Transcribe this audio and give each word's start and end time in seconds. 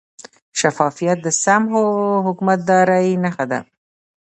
شفافیت 0.59 1.17
د 1.25 1.27
سم 1.43 1.63
حکومتدارۍ 2.25 3.07
نښه 3.23 3.45
ده. 3.51 3.59